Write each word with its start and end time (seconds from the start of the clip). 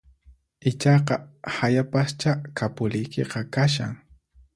Ichaqa 0.69 1.17
hayapaschá 1.57 2.33
kapuliykiqa 2.61 3.39
kashan 3.53 3.93